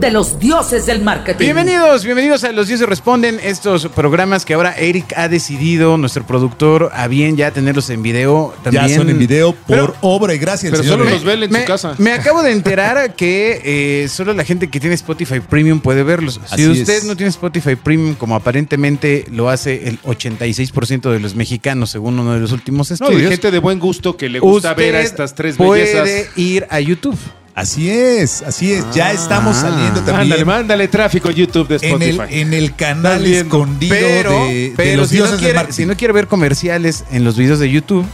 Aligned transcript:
de 0.00 0.10
los 0.10 0.40
dioses 0.40 0.86
del 0.86 1.00
marketing. 1.02 1.38
Bienvenidos, 1.44 2.04
bienvenidos 2.04 2.42
a 2.42 2.50
Los 2.50 2.66
Dioses 2.66 2.88
Responden, 2.88 3.38
estos 3.40 3.86
programas 3.86 4.44
que 4.44 4.54
ahora 4.54 4.72
Eric 4.76 5.12
ha 5.16 5.28
decidido, 5.28 5.96
nuestro 5.96 6.26
productor, 6.26 6.90
a 6.92 7.06
bien 7.06 7.36
ya 7.36 7.52
tenerlos 7.52 7.88
en 7.90 8.02
video. 8.02 8.52
También. 8.64 8.88
Ya 8.88 8.96
son 8.96 9.08
en 9.10 9.18
video 9.18 9.52
por 9.52 9.66
Pero- 9.76 9.96
obra 10.00 10.34
y 10.34 10.38
gracia 10.38 10.70
del 10.70 10.80
Pero 10.80 10.82
señor 10.82 10.98
solo 10.98 11.10
los 11.10 11.24
ven 11.24 11.42
en 11.44 11.50
me, 11.52 11.60
su 11.60 11.66
casa. 11.66 11.94
me 11.98 12.12
acabo 12.12 12.42
de 12.42 12.50
enterar 12.50 13.14
que 13.14 13.60
eh, 14.04 14.08
solo 14.08 14.32
la 14.34 14.44
gente 14.44 14.68
que 14.68 14.80
tiene 14.80 14.96
Spotify 14.96 15.38
Premium 15.38 15.78
puede 15.80 16.02
verlos. 16.02 16.40
Si 16.46 16.54
Así 16.54 16.66
usted 16.68 16.98
es. 16.98 17.04
no 17.04 17.14
tiene 17.16 17.30
Spotify 17.30 17.76
Premium, 17.76 18.14
como 18.16 18.34
aparentemente 18.34 19.24
lo 19.30 19.50
hace 19.50 19.88
el 19.88 20.00
86% 20.02 21.12
de 21.12 21.20
los 21.20 21.36
mexicanos, 21.36 21.90
según 21.90 22.18
uno 22.18 22.34
de 22.34 22.40
los 22.40 22.50
últimos 22.50 22.90
No, 22.90 22.94
estudios, 22.94 23.22
y 23.22 23.26
gente 23.28 23.52
de 23.52 23.58
buen 23.60 23.78
gusto 23.78 24.16
que 24.16 24.28
le 24.28 24.40
gusta 24.40 24.74
ver 24.74 24.96
a 24.96 25.00
estas 25.00 25.34
tres 25.36 25.54
puede 25.56 25.94
bellezas. 25.94 26.36
ir 26.36 26.66
a 26.70 26.80
YouTube. 26.80 27.16
Así 27.54 27.90
es, 27.90 28.40
así 28.42 28.72
es. 28.72 28.84
Ya 28.94 29.12
estamos 29.12 29.56
saliendo 29.58 30.00
también 30.00 30.16
Mándale, 30.30 30.44
mándale 30.46 30.88
tráfico 30.88 31.28
a 31.28 31.32
YouTube 31.32 31.68
de 31.68 31.86
en 31.86 32.00
el, 32.02 32.10
Spotify. 32.12 32.40
en 32.40 32.54
el 32.54 32.74
canal 32.74 33.26
escondido 33.26 33.94
Pero, 33.94 34.46
de, 34.46 34.54
de 34.54 34.72
pero 34.74 35.02
los 35.02 35.10
si, 35.10 35.16
no 35.16 35.24
dioses 35.24 35.32
del 35.32 35.40
quiere, 35.40 35.54
marketing. 35.56 35.76
si 35.76 35.86
no 35.86 35.96
quiere 35.96 36.12
ver 36.14 36.26
comerciales 36.28 37.04
en 37.10 37.24
los 37.24 37.36
videos 37.36 37.58
de 37.58 37.70
YouTube, 37.70 38.06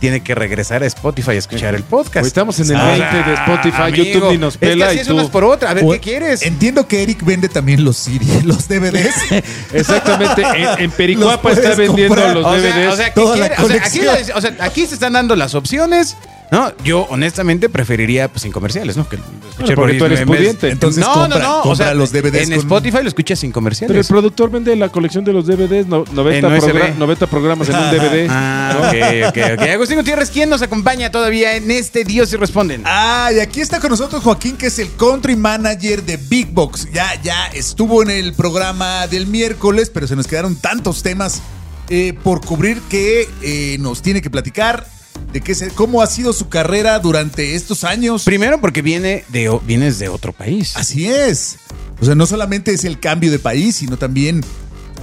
tiene 0.00 0.20
que 0.20 0.34
regresar 0.34 0.82
a 0.82 0.86
Spotify 0.86 1.30
a 1.30 1.34
escuchar 1.34 1.76
el 1.76 1.84
podcast. 1.84 2.26
Estamos 2.26 2.58
en 2.58 2.70
el 2.72 2.76
Ah, 2.76 2.88
20 3.12 3.30
de 3.30 3.34
Spotify, 3.34 3.82
amigo, 3.82 4.04
YouTube 4.04 4.30
ni 4.32 4.38
nos 4.38 4.54
es 4.54 4.58
que 4.60 4.66
pela 4.66 4.88
así 4.88 4.98
y 4.98 5.04
tú. 5.04 5.14
unas 5.14 5.30
por 5.30 5.44
otra. 5.44 5.70
A 5.70 5.74
ver, 5.74 5.84
O- 5.84 5.92
¿qué 5.92 6.00
quieres? 6.00 6.42
Entiendo 6.42 6.88
que 6.88 7.04
Eric 7.04 7.24
vende 7.24 7.48
también 7.48 7.84
los 7.84 7.98
CD, 7.98 8.26
los 8.44 8.66
DVDs. 8.66 9.14
Exactamente, 9.72 10.42
en, 10.42 10.82
en 10.82 10.90
Pericuapa 10.90 11.50
Los 11.50 11.58
está 11.58 11.76
vendiendo 11.76 12.16
comprar. 12.16 12.34
los 12.36 12.44
o 12.44 12.60
sea, 12.60 12.74
DVDs. 12.76 12.92
o 12.92 12.96
sea, 12.96 13.06
¿qué 13.14 13.20
toda 13.20 13.36
la 13.36 13.48
quiere? 13.48 13.62
O 13.62 13.68
sea, 13.68 13.76
aquí, 13.84 13.98
colección. 14.00 14.36
o 14.36 14.40
sea, 14.40 14.56
aquí 14.58 14.86
se 14.88 14.94
están 14.94 15.12
dando 15.12 15.36
las 15.36 15.54
opciones. 15.54 16.16
No, 16.52 16.70
yo 16.84 17.06
honestamente 17.10 17.68
preferiría 17.68 18.28
pues 18.28 18.42
sin 18.42 18.52
comerciales, 18.52 18.96
¿no? 18.96 19.08
Que 19.08 19.16
lo 19.16 19.22
escuche 19.50 19.74
porque 19.74 19.94
por- 19.94 19.98
tú 19.98 20.04
eres 20.04 20.20
pudiente. 20.26 20.68
Entonces 20.70 21.00
no, 21.02 21.12
compra- 21.14 21.38
no, 21.40 21.64
no. 21.64 21.70
O 21.70 21.74
sea, 21.74 21.94
los 21.94 22.12
DVDs 22.12 22.42
en 22.42 22.50
con- 22.50 22.58
Spotify 22.58 22.98
lo 23.02 23.08
escuchas 23.08 23.38
sin 23.38 23.50
comerciales. 23.52 23.88
Pero 23.90 24.00
el 24.00 24.06
productor 24.06 24.50
vende 24.50 24.76
la 24.76 24.90
colección 24.90 25.24
de 25.24 25.32
los 25.32 25.46
DVDs, 25.46 25.86
no- 25.86 26.04
90, 26.12 26.46
En 26.48 26.52
USB. 26.54 26.70
progra- 26.70 26.94
90 26.96 27.26
programas 27.26 27.68
en 27.70 27.76
un 27.76 27.90
DVD. 27.90 28.26
Ah, 28.30 28.76
ok, 28.90 29.28
ok, 29.30 29.38
ok. 29.58 29.68
Agustín 29.72 29.96
Gutiérrez, 29.96 30.30
¿quién 30.30 30.50
nos 30.50 30.62
acompaña 30.62 31.10
todavía 31.10 31.56
en 31.56 31.70
este 31.70 32.04
Dios 32.04 32.32
y 32.32 32.36
Responden? 32.36 32.82
Ah, 32.84 33.30
y 33.34 33.40
aquí 33.40 33.60
está 33.62 33.80
con 33.80 33.90
nosotros 33.90 34.22
Joaquín, 34.22 34.56
que 34.56 34.66
es 34.66 34.78
el 34.78 34.90
country 34.92 35.36
manager 35.36 36.02
de 36.04 36.18
Big 36.18 36.52
Box. 36.52 36.86
Ya, 36.92 37.18
ya 37.22 37.46
estuvo 37.48 38.02
en 38.02 38.10
el 38.10 38.34
programa 38.34 39.06
del 39.06 39.26
miércoles, 39.26 39.90
pero 39.92 40.06
se 40.06 40.16
nos 40.16 40.26
quedaron 40.26 40.54
tantos 40.56 41.02
temas 41.02 41.40
eh, 41.88 42.12
por 42.22 42.44
cubrir 42.44 42.80
que 42.90 43.26
eh, 43.42 43.76
nos 43.80 44.02
tiene 44.02 44.20
que 44.20 44.28
platicar 44.30 44.86
de 45.32 45.40
qué 45.40 45.54
se- 45.54 45.70
cómo 45.70 46.02
ha 46.02 46.06
sido 46.06 46.32
su 46.32 46.48
carrera 46.48 46.98
durante 46.98 47.54
estos 47.54 47.84
años. 47.84 48.24
Primero 48.24 48.60
porque 48.60 48.82
viene 48.82 49.24
de, 49.28 49.50
vienes 49.66 49.98
de 49.98 50.08
otro 50.08 50.32
país. 50.32 50.72
Así 50.76 51.06
es. 51.06 51.56
O 52.00 52.04
sea, 52.04 52.14
no 52.14 52.26
solamente 52.26 52.72
es 52.72 52.84
el 52.84 52.98
cambio 53.00 53.30
de 53.30 53.38
país, 53.38 53.76
sino 53.76 53.96
también 53.96 54.42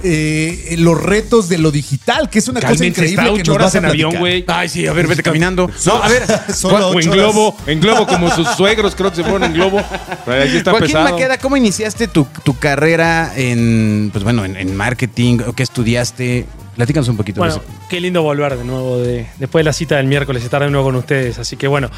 eh, 0.02 0.76
los 0.78 1.02
retos 1.02 1.48
de 1.50 1.58
lo 1.58 1.70
digital, 1.70 2.30
que 2.30 2.38
es 2.38 2.48
una 2.48 2.60
cosa 2.60 2.86
increíble 2.86 3.22
está 3.22 3.24
que 3.34 3.40
ocho 3.42 3.50
nos 3.52 3.54
horas 3.56 3.66
vas 3.66 3.74
a 3.74 3.78
en 3.78 3.84
avión, 3.86 4.14
güey. 4.18 4.44
Ay, 4.46 4.68
sí, 4.68 4.86
a 4.86 4.92
ver, 4.94 5.06
vete 5.06 5.22
caminando. 5.24 5.70
No, 5.86 6.02
a 6.02 6.08
ver. 6.08 6.22
Solo 6.54 6.88
O 6.90 7.00
en 7.00 7.10
globo, 7.10 7.48
horas. 7.48 7.68
en 7.68 7.80
globo 7.80 8.06
como 8.06 8.34
sus 8.34 8.48
suegros, 8.56 8.94
creo 8.94 9.10
que 9.10 9.16
se 9.16 9.22
fueron 9.22 9.44
en 9.44 9.52
globo. 9.54 9.82
Pero 10.24 10.42
ahí 10.42 10.56
está 10.56 10.70
Joaquín 10.70 10.88
pesado. 10.88 11.10
Maqueda, 11.10 11.38
¿cómo 11.38 11.56
iniciaste 11.56 12.08
tu, 12.08 12.26
tu 12.44 12.58
carrera 12.58 13.32
en, 13.36 14.08
pues 14.12 14.24
bueno, 14.24 14.44
en, 14.44 14.56
en 14.56 14.74
marketing? 14.76 15.40
¿O 15.46 15.52
qué 15.54 15.62
estudiaste? 15.62 16.46
Platícanos 16.76 17.08
un 17.08 17.16
poquito 17.16 17.40
Bueno, 17.40 17.54
de 17.54 17.60
eso. 17.60 17.68
qué 17.88 18.00
lindo 18.00 18.22
volver 18.22 18.56
de 18.56 18.64
nuevo 18.64 18.98
de, 18.98 19.26
después 19.38 19.60
de 19.60 19.64
la 19.64 19.72
cita 19.72 19.96
del 19.96 20.06
miércoles, 20.06 20.42
estar 20.42 20.62
de 20.62 20.70
nuevo 20.70 20.86
con 20.86 20.96
ustedes. 20.96 21.38
Así 21.38 21.56
que 21.56 21.66
bueno, 21.68 21.90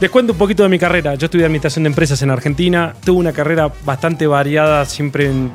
les 0.00 0.10
cuento 0.10 0.32
un 0.32 0.38
poquito 0.38 0.62
de 0.62 0.68
mi 0.68 0.78
carrera. 0.78 1.14
Yo 1.16 1.26
estudié 1.26 1.44
administración 1.44 1.82
de 1.84 1.88
empresas 1.88 2.22
en 2.22 2.30
Argentina. 2.30 2.94
Tuve 3.04 3.18
una 3.18 3.32
carrera 3.32 3.70
bastante 3.84 4.26
variada, 4.26 4.84
siempre 4.86 5.26
en- 5.26 5.52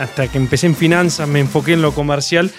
hasta 0.00 0.28
que 0.28 0.38
empecé 0.38 0.66
en 0.66 0.76
finanzas, 0.76 1.28
me 1.28 1.40
enfoqué 1.40 1.72
en 1.74 1.82
lo 1.82 1.92
comercial 1.92 2.50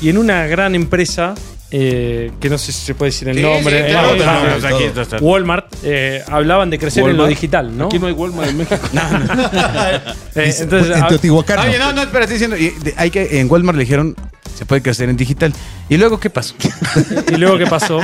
y 0.00 0.08
en 0.10 0.18
una 0.18 0.46
gran 0.46 0.74
empresa. 0.74 1.34
eh, 1.76 2.30
que 2.40 2.48
no 2.48 2.56
sé 2.56 2.70
si 2.70 2.82
se 2.86 2.94
puede 2.94 3.10
decir 3.10 3.26
el 3.28 3.36
Sí, 3.38 3.42
nombre, 3.42 3.78
sí, 3.88 3.92
eh, 3.92 3.96
eh, 3.96 4.92
eh. 5.12 5.16
Walmart, 5.20 5.74
eh, 5.82 6.22
hablaban 6.28 6.70
de 6.70 6.78
crecer 6.78 7.02
en 7.08 7.16
lo 7.16 7.26
digital, 7.26 7.76
¿no? 7.76 7.86
Aquí 7.86 7.98
no 7.98 8.06
hay 8.06 8.12
Walmart 8.12 8.50
en 8.50 8.58
México. 8.58 8.76
Eh, 10.36 10.46
Dice, 10.46 10.62
entonces, 10.64 10.96
en 10.96 11.02
ah, 11.02 11.08
Teotihuacán. 11.08 11.58
Oye, 11.68 11.78
no, 11.78 11.92
no, 11.92 12.02
espera, 12.02 12.24
estoy 12.26 12.38
diciendo, 12.38 12.56
hay 12.96 13.10
que, 13.10 13.40
en 13.40 13.50
Walmart 13.50 13.76
le 13.76 13.84
dijeron, 13.84 14.14
se 14.54 14.66
puede 14.66 14.82
crecer 14.82 15.08
en 15.08 15.16
digital. 15.16 15.52
¿Y 15.88 15.96
luego 15.96 16.18
qué 16.20 16.30
pasó? 16.30 16.54
¿Y 17.32 17.36
luego 17.36 17.58
qué 17.58 17.66
pasó? 17.66 18.00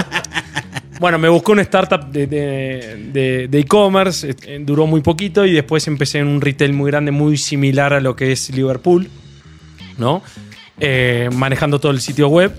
Bueno, 1.01 1.19
me 1.19 1.29
buscó 1.31 1.53
una 1.53 1.63
startup 1.63 2.11
de 2.13 3.49
e-commerce, 3.53 4.37
eh, 4.47 4.61
duró 4.63 4.87
muy 4.87 5.01
poquito 5.01 5.47
y 5.47 5.53
después 5.53 5.87
empecé 5.89 6.19
en 6.19 6.27
un 6.27 6.41
retail 6.43 6.73
muy 6.75 6.91
grande, 6.91 7.11
muy 7.11 7.39
similar 7.39 7.95
a 7.95 8.01
lo 8.01 8.15
que 8.15 8.33
es 8.33 8.51
Liverpool, 8.55 9.09
¿no? 9.97 10.23
Eh, 10.79 11.31
manejando 11.33 11.79
todo 11.81 11.93
el 11.93 12.01
sitio 12.01 12.29
web. 12.29 12.53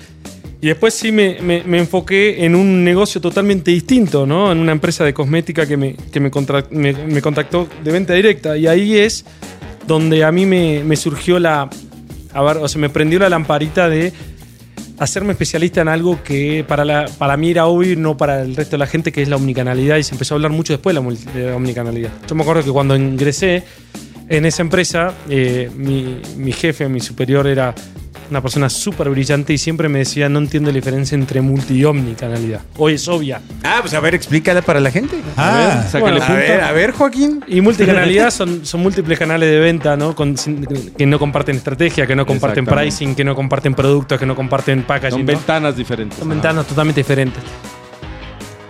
Y 0.60 0.68
después 0.68 0.94
sí 0.94 1.12
me, 1.12 1.38
me- 1.42 1.78
enfoqué 1.80 2.46
en 2.46 2.54
un 2.56 2.84
negocio 2.84 3.20
totalmente 3.20 3.72
distinto, 3.72 4.28
¿no? 4.28 4.52
En 4.52 4.60
una 4.60 4.72
empresa 4.72 5.04
de 5.04 5.12
cosmética 5.14 5.66
que 5.68 5.76
me, 5.78 5.96
que 5.96 6.20
me, 6.20 6.30
contra- 6.30 6.66
me- 6.70 7.22
contactó 7.22 7.68
de 7.84 7.92
venta 7.92 8.14
directa. 8.14 8.56
Y 8.58 8.68
ahí 8.68 8.96
es 8.98 9.26
donde 9.88 10.24
a 10.24 10.32
mí 10.32 10.46
me 10.48 10.96
surgió 10.96 11.40
la... 11.40 11.68
A 12.34 12.42
ver, 12.42 12.58
o 12.58 12.68
sea, 12.68 12.80
me 12.80 12.90
prendió 12.90 13.20
la 13.20 13.30
lamparita 13.30 13.90
de 13.90 14.14
hacerme 15.00 15.32
especialista 15.32 15.82
en 15.82 15.88
algo 15.88 16.22
que 16.24 16.64
para, 16.68 16.86
la, 16.86 17.10
para 17.18 17.36
mí 17.36 17.52
era 17.52 17.66
obvio 17.66 17.94
y 17.94 17.96
no 17.96 18.18
para 18.18 18.42
el 18.42 18.56
resto 18.56 18.72
de 18.72 18.78
la 18.78 18.88
gente, 18.88 19.12
que 19.12 19.22
es 19.22 19.30
la 19.30 19.36
omnicanalidad. 19.36 19.98
Y 19.98 20.04
se 20.04 20.14
empezó 20.14 20.34
a 20.34 20.38
hablar 20.38 20.52
mucho 20.52 20.74
después 20.74 20.96
de 20.96 21.02
la, 21.02 21.32
de 21.34 21.52
omnicanalidad. 21.52 22.12
Yo 22.28 22.36
me 22.36 22.44
acuerdo 22.44 22.64
que 22.64 22.72
cuando 22.72 22.96
ingresé 22.96 23.64
en 24.30 24.46
esa 24.46 24.62
empresa, 24.62 25.14
eh, 25.30 25.70
mi, 25.76 26.22
mi 26.38 26.52
jefe, 26.52 26.88
mi 26.88 27.00
superior, 27.00 27.48
era 27.48 27.74
una 28.32 28.42
persona 28.42 28.70
súper 28.70 29.10
brillante 29.10 29.52
y 29.52 29.58
siempre 29.58 29.90
me 29.90 30.00
decía, 30.00 30.30
no 30.30 30.40
entiendo 30.40 30.70
la 30.72 30.76
diferencia 30.76 31.16
entre 31.16 31.42
multi 31.42 31.76
y 31.76 31.84
omnicanalidad. 31.84 32.62
Hoy 32.78 32.94
es 32.94 33.06
obvia. 33.10 33.42
Ah, 33.62 33.80
pues 33.82 33.94
a 33.94 34.00
ver, 34.00 34.16
explícala 34.16 34.62
para 34.62 34.80
la 34.80 34.90
gente. 34.90 35.18
Ah, 35.36 35.84
Sácale 35.86 36.12
Bueno, 36.20 36.26
A 36.26 36.34
ver, 36.36 36.62
a 36.62 36.72
ver, 36.72 36.92
Joaquín. 36.94 37.44
Y 37.46 37.60
multicanalidad 37.60 38.30
son, 38.32 38.66
son 38.66 38.82
múltiples 38.82 39.20
canales 39.20 39.50
de 39.52 39.60
venta, 39.60 39.98
¿no? 39.98 40.16
Con- 40.16 40.38
sin- 40.38 40.66
que 40.98 41.06
no 41.06 41.20
comparten 41.20 41.58
estrategia, 41.58 42.08
que 42.08 42.16
no 42.16 42.26
comparten 42.26 42.66
pricing, 42.66 43.16
que 43.16 43.26
no 43.26 43.36
comparten 43.36 43.74
productos, 43.76 44.18
que 44.18 44.26
no 44.26 44.34
comparten 44.36 44.84
packaging. 44.84 45.12
Son 45.12 45.26
¿no? 45.26 45.34
ventanas 45.34 45.76
diferentes. 45.76 46.18
Son 46.18 46.30
ventanas 46.30 46.66
totalmente 46.66 47.02
diferentes. 47.02 47.44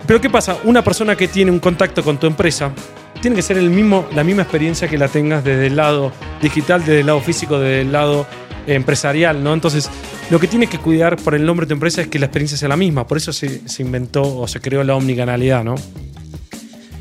Pero 0.06 0.20
¿qué 0.20 0.28
pasa? 0.28 0.56
Una 0.64 0.82
persona 0.82 1.14
que 1.14 1.28
tiene 1.28 1.52
un 1.52 1.60
contacto 1.60 2.02
con 2.02 2.18
tu 2.18 2.26
empresa 2.26 2.72
tiene 3.20 3.36
que 3.36 3.42
ser 3.42 3.56
el 3.58 3.70
mismo, 3.70 4.06
la 4.12 4.24
misma 4.24 4.42
experiencia 4.42 4.88
que 4.88 4.98
la 4.98 5.06
tengas 5.06 5.44
desde 5.44 5.68
el 5.68 5.76
lado 5.76 6.10
digital, 6.42 6.80
desde 6.80 7.00
el 7.00 7.06
lado 7.06 7.20
físico, 7.20 7.60
desde 7.60 7.82
el 7.82 7.92
lado 7.92 8.26
empresarial, 8.66 9.42
¿no? 9.42 9.54
Entonces, 9.54 9.90
lo 10.30 10.38
que 10.40 10.46
tienes 10.46 10.68
que 10.68 10.78
cuidar 10.78 11.16
por 11.16 11.34
el 11.34 11.44
nombre 11.44 11.66
de 11.66 11.68
tu 11.68 11.74
empresa 11.74 12.02
es 12.02 12.08
que 12.08 12.18
la 12.18 12.26
experiencia 12.26 12.56
sea 12.56 12.68
la 12.68 12.76
misma. 12.76 13.06
Por 13.06 13.16
eso 13.16 13.32
se, 13.32 13.68
se 13.68 13.82
inventó 13.82 14.22
o 14.22 14.48
se 14.48 14.60
creó 14.60 14.82
la 14.84 14.94
omnicanalidad, 14.94 15.64
¿no? 15.64 15.74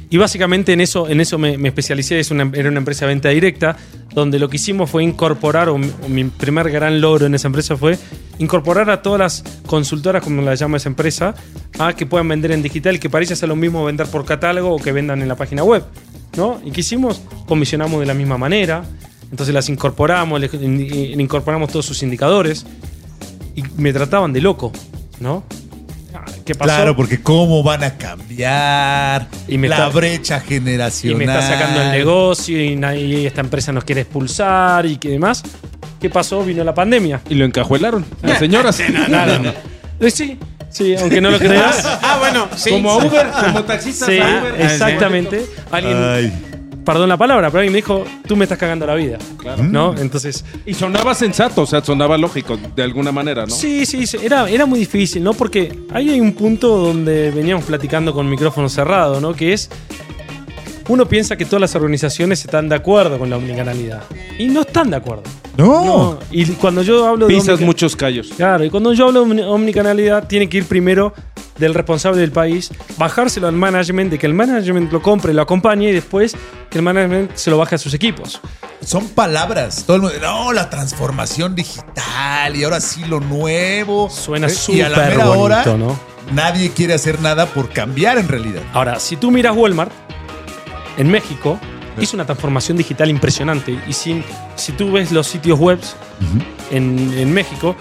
Y 0.09 0.17
básicamente 0.17 0.73
en 0.73 0.81
eso, 0.81 1.07
en 1.07 1.21
eso 1.21 1.37
me, 1.37 1.57
me 1.57 1.69
especialicé, 1.69 2.19
es 2.19 2.31
una, 2.31 2.51
era 2.53 2.67
una 2.67 2.79
empresa 2.79 3.05
de 3.05 3.13
venta 3.13 3.29
directa, 3.29 3.77
donde 4.13 4.39
lo 4.39 4.49
que 4.49 4.57
hicimos 4.57 4.89
fue 4.89 5.03
incorporar, 5.03 5.69
o 5.69 5.77
mi, 5.77 5.89
o 6.03 6.09
mi 6.09 6.25
primer 6.25 6.69
gran 6.69 6.99
logro 6.99 7.27
en 7.27 7.35
esa 7.35 7.47
empresa 7.47 7.77
fue 7.77 7.97
incorporar 8.37 8.89
a 8.89 9.01
todas 9.01 9.19
las 9.19 9.61
consultoras, 9.65 10.21
como 10.21 10.41
la 10.41 10.55
llama 10.55 10.75
esa 10.75 10.89
empresa, 10.89 11.33
a 11.79 11.93
que 11.93 12.05
puedan 12.05 12.27
vender 12.27 12.51
en 12.51 12.61
digital, 12.61 12.99
que 12.99 13.09
parece 13.09 13.37
ser 13.37 13.47
lo 13.47 13.55
mismo 13.55 13.85
vender 13.85 14.07
por 14.07 14.25
catálogo 14.25 14.75
o 14.75 14.79
que 14.79 14.91
vendan 14.91 15.21
en 15.21 15.29
la 15.29 15.35
página 15.37 15.63
web. 15.63 15.85
¿no? 16.35 16.61
¿Y 16.63 16.71
qué 16.71 16.81
hicimos? 16.81 17.21
Comisionamos 17.47 17.99
de 17.99 18.05
la 18.05 18.13
misma 18.13 18.37
manera, 18.37 18.83
entonces 19.31 19.53
las 19.55 19.69
incorporamos, 19.69 20.39
le, 20.39 20.49
in- 20.53 21.15
le 21.17 21.23
incorporamos 21.23 21.69
todos 21.71 21.85
sus 21.85 22.03
indicadores, 22.03 22.65
y 23.55 23.63
me 23.77 23.91
trataban 23.93 24.31
de 24.33 24.41
loco, 24.41 24.71
¿no? 25.19 25.43
¿Qué 26.45 26.55
pasó? 26.55 26.73
Claro, 26.75 26.95
porque 26.95 27.21
cómo 27.21 27.61
van 27.63 27.83
a 27.83 27.97
cambiar 27.97 29.27
Y 29.47 29.57
me 29.57 29.69
la 29.69 29.75
está- 29.75 29.89
brecha 29.89 30.37
y 30.45 30.47
generacional. 30.49 31.17
me 31.17 31.23
está 31.25 31.41
sacando 31.41 31.81
el 31.81 31.91
negocio 31.91 32.59
y, 32.61 32.79
y 32.97 33.25
esta 33.25 33.41
empresa 33.41 33.71
nos 33.71 33.83
quiere 33.83 34.01
expulsar 34.01 34.85
y 34.85 34.97
que 34.97 35.09
demás. 35.09 35.43
¿Qué 35.99 36.09
pasó? 36.09 36.43
Vino 36.43 36.63
la 36.63 36.73
pandemia. 36.73 37.21
Y 37.29 37.35
lo 37.35 37.45
encajuelaron. 37.45 38.03
Las 38.23 38.39
señoras. 38.39 38.81
Eh, 39.99 40.09
sí, 40.09 40.35
sí, 40.71 40.95
aunque 40.95 41.21
no 41.21 41.29
lo 41.29 41.37
creas. 41.39 41.85
Ah, 42.01 42.17
bueno, 42.19 42.47
sí. 42.55 42.71
Como 42.71 42.89
a 42.89 42.97
Uber, 42.97 43.27
como 43.45 43.63
taxistas 43.63 44.09
Sí, 44.09 44.17
a 44.17 44.41
Uber. 44.41 44.59
exactamente. 44.61 45.45
Alguien, 45.69 45.95
Ay. 45.95 46.33
Perdón 46.85 47.09
la 47.09 47.17
palabra, 47.17 47.49
pero 47.49 47.59
alguien 47.59 47.73
me 47.73 47.77
dijo, 47.77 48.03
tú 48.27 48.35
me 48.35 48.45
estás 48.45 48.57
cagando 48.57 48.85
la 48.85 48.95
vida. 48.95 49.17
Claro. 49.37 49.63
¿No? 49.63 49.95
Entonces, 49.97 50.43
Y 50.65 50.73
sonaba 50.73 51.13
sensato, 51.15 51.61
o 51.61 51.65
sea, 51.65 51.83
sonaba 51.83 52.17
lógico 52.17 52.57
de 52.75 52.83
alguna 52.83 53.11
manera, 53.11 53.45
¿no? 53.45 53.53
Sí, 53.55 53.85
sí, 53.85 54.05
sí, 54.07 54.17
era, 54.23 54.49
era 54.49 54.65
muy 54.65 54.79
difícil, 54.79 55.23
¿no? 55.23 55.33
Porque 55.33 55.77
ahí 55.93 56.09
hay 56.09 56.19
un 56.19 56.33
punto 56.33 56.77
donde 56.77 57.31
veníamos 57.31 57.65
platicando 57.65 58.13
con 58.13 58.29
micrófono 58.29 58.69
cerrado, 58.69 59.19
¿no? 59.21 59.33
Que 59.33 59.53
es, 59.53 59.69
uno 60.87 61.05
piensa 61.07 61.37
que 61.37 61.45
todas 61.45 61.61
las 61.61 61.75
organizaciones 61.75 62.43
están 62.43 62.67
de 62.67 62.75
acuerdo 62.75 63.17
con 63.17 63.29
la 63.29 63.37
omnicanalidad. 63.37 64.01
Y 64.37 64.47
no 64.47 64.61
están 64.61 64.89
de 64.89 64.97
acuerdo. 64.97 65.23
No. 65.57 65.85
No, 65.85 66.19
Y 66.31 66.45
cuando 66.53 66.81
yo 66.81 67.05
hablo 67.07 67.27
de... 67.27 67.35
Pisas 67.35 67.59
muchos 67.61 67.95
callos. 67.95 68.29
Claro, 68.35 68.63
y 68.65 68.69
cuando 68.69 68.91
yo 68.93 69.07
hablo 69.07 69.23
de 69.23 69.31
omni- 69.35 69.43
omnicanalidad, 69.45 70.27
tiene 70.27 70.49
que 70.49 70.57
ir 70.59 70.65
primero 70.65 71.13
del 71.57 71.73
responsable 71.73 72.19
del 72.21 72.31
país, 72.31 72.71
bajárselo 72.97 73.47
al 73.47 73.53
management, 73.55 74.11
de 74.11 74.17
que 74.19 74.25
el 74.27 74.33
management 74.33 74.91
lo 74.91 75.01
compre, 75.01 75.33
lo 75.33 75.41
acompañe 75.41 75.89
y 75.89 75.91
después 75.93 76.35
que 76.69 76.77
el 76.79 76.83
management 76.83 77.35
se 77.35 77.49
lo 77.51 77.57
baje 77.57 77.75
a 77.75 77.77
sus 77.77 77.93
equipos. 77.93 78.39
Son 78.83 79.09
palabras. 79.09 79.83
Todo 79.85 79.97
el 79.97 80.01
mundo, 80.03 80.17
no, 80.21 80.53
la 80.53 80.69
transformación 80.69 81.53
digital 81.55 82.55
y 82.55 82.63
ahora 82.63 82.79
sí 82.81 83.03
lo 83.05 83.19
nuevo. 83.19 84.09
Suena 84.09 84.47
Eh, 84.47 84.53
Y 84.69 84.81
a 84.81 84.89
la 84.89 84.95
súper 84.95 85.09
mera 85.11 85.25
bonito, 85.25 85.41
hora, 85.43 85.65
¿no? 85.77 85.99
nadie 86.31 86.71
quiere 86.71 86.93
hacer 86.95 87.19
nada 87.21 87.45
por 87.47 87.69
cambiar 87.69 88.17
en 88.17 88.27
realidad. 88.27 88.61
Ahora, 88.73 88.99
si 88.99 89.17
tú 89.17 89.29
miras 89.29 89.55
Walmart, 89.55 89.91
en 90.97 91.09
México, 91.11 91.59
hizo 91.99 92.15
una 92.17 92.25
transformación 92.25 92.77
digital 92.77 93.09
impresionante. 93.09 93.77
Y 93.87 93.93
si, 93.93 94.23
si 94.55 94.71
tú 94.71 94.91
ves 94.93 95.11
los 95.11 95.27
sitios 95.27 95.59
web 95.59 95.79
en, 96.71 97.13
en 97.17 97.33
México, 97.33 97.75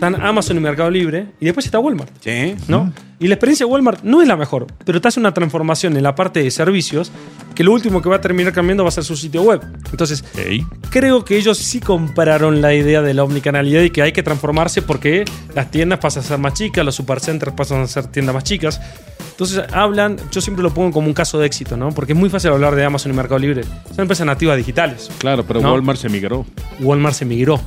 están 0.00 0.22
Amazon 0.22 0.56
y 0.56 0.60
Mercado 0.60 0.90
Libre, 0.90 1.26
y 1.40 1.44
después 1.44 1.66
está 1.66 1.78
Walmart. 1.78 2.10
Sí. 2.20 2.54
¿no? 2.68 2.90
Y 3.18 3.28
la 3.28 3.34
experiencia 3.34 3.66
de 3.66 3.70
Walmart 3.70 4.02
no 4.02 4.22
es 4.22 4.28
la 4.28 4.34
mejor, 4.34 4.66
pero 4.86 4.98
te 4.98 5.08
hace 5.08 5.20
una 5.20 5.34
transformación 5.34 5.94
en 5.94 6.02
la 6.02 6.14
parte 6.14 6.42
de 6.42 6.50
servicios 6.50 7.12
que 7.54 7.62
lo 7.62 7.72
último 7.72 8.00
que 8.00 8.08
va 8.08 8.16
a 8.16 8.20
terminar 8.22 8.54
cambiando 8.54 8.82
va 8.82 8.88
a 8.88 8.92
ser 8.92 9.04
su 9.04 9.14
sitio 9.14 9.42
web. 9.42 9.60
Entonces, 9.90 10.24
creo 10.88 11.22
que 11.22 11.36
ellos 11.36 11.58
sí 11.58 11.80
compraron 11.80 12.62
la 12.62 12.72
idea 12.72 13.02
de 13.02 13.12
la 13.12 13.24
omnicanalidad 13.24 13.82
y 13.82 13.90
que 13.90 14.00
hay 14.00 14.12
que 14.12 14.22
transformarse 14.22 14.80
porque 14.80 15.26
las 15.54 15.70
tiendas 15.70 15.98
pasan 15.98 16.22
a 16.22 16.26
ser 16.26 16.38
más 16.38 16.54
chicas, 16.54 16.82
los 16.82 16.94
supercenters 16.94 17.52
pasan 17.52 17.82
a 17.82 17.86
ser 17.86 18.06
tiendas 18.06 18.34
más 18.34 18.44
chicas. 18.44 18.80
Entonces 19.32 19.62
hablan, 19.70 20.16
yo 20.32 20.40
siempre 20.40 20.62
lo 20.62 20.72
pongo 20.72 20.92
como 20.92 21.08
un 21.08 21.14
caso 21.14 21.38
de 21.38 21.46
éxito, 21.46 21.76
¿no? 21.76 21.90
Porque 21.90 22.14
es 22.14 22.18
muy 22.18 22.30
fácil 22.30 22.52
hablar 22.52 22.74
de 22.74 22.84
Amazon 22.86 23.12
y 23.12 23.16
Mercado 23.16 23.38
Libre. 23.38 23.64
Son 23.64 24.00
empresas 24.00 24.26
nativas 24.26 24.56
digitales. 24.56 25.10
Claro, 25.18 25.44
pero 25.46 25.60
No. 25.60 25.72
Walmart 25.72 25.98
se 25.98 26.08
migró. 26.08 26.46
Walmart 26.80 27.14
se 27.14 27.26
migró 27.26 27.60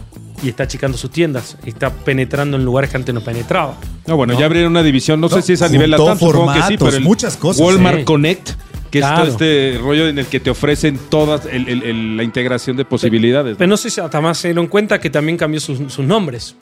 y 0.44 0.50
está 0.50 0.63
achicando 0.63 0.98
sus 0.98 1.10
tiendas, 1.10 1.57
está 1.66 1.90
penetrando 1.90 2.57
en 2.57 2.66
lugares 2.66 2.90
que 2.90 2.98
antes 2.98 3.16
no 3.16 3.22
penetraba. 3.22 3.78
No, 4.06 4.18
bueno, 4.18 4.38
ya 4.38 4.45
abrieron 4.45 4.72
una 4.72 4.84
división, 4.84 5.22
no, 5.22 5.30
No, 5.30 5.36
sé 5.36 5.42
si 5.42 5.54
es 5.54 5.62
a 5.62 5.69
nivel 5.69 5.92
juntó 5.92 6.04
LATAM, 6.04 6.19
supongo 6.19 6.48
que 6.48 6.54
sí, 6.54 6.60
formatos, 6.60 6.88
pero 6.88 6.98
el 6.98 7.04
muchas 7.04 7.38
cosas. 7.38 7.62
Walmart 7.66 8.00
Sí. 8.00 8.04
Connect, 8.06 8.50
que 8.94 9.00
es 9.00 9.06
Claro. 9.06 9.24
todo 9.24 9.31
este 9.31 9.80
rollo 9.81 10.07
en 10.07 10.19
el 10.19 10.28
que 10.28 10.40
te 10.40 10.51
ofrecen 10.51 11.00
todas 11.10 11.48
el- 11.48 11.68
el- 11.68 11.81
el- 11.81 12.16
la 12.18 12.22
integración 12.22 12.78
de 12.78 12.86
posibilidades. 12.86 13.56
Pero 13.57 13.68
no 13.68 13.75
sé 13.75 13.90
si 13.90 14.00
hasta 14.00 14.22
más 14.22 14.38
se 14.38 14.50
dieron 14.50 14.68
cuenta 14.68 15.00
que 15.00 15.10
también 15.10 15.36
cambió 15.36 15.60
sus, 15.60 15.92
sus 15.92 16.06
nombres, 16.06 16.56